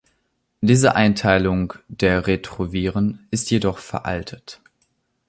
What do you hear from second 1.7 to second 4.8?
der Retroviren ist jedoch veraltet.